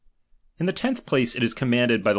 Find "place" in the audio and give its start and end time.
1.05-1.35